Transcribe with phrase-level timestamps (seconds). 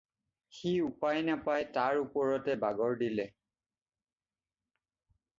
[0.59, 3.25] সি উপায় নাপাই তাৰ ওপৰতে বাগৰ দিলে।